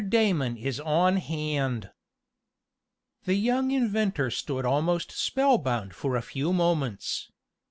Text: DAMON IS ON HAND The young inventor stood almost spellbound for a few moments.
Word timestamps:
DAMON 0.09 0.57
IS 0.57 0.79
ON 0.79 1.17
HAND 1.17 1.91
The 3.25 3.35
young 3.35 3.69
inventor 3.69 4.31
stood 4.31 4.65
almost 4.65 5.11
spellbound 5.11 5.93
for 5.93 6.15
a 6.15 6.23
few 6.23 6.51
moments. 6.51 7.31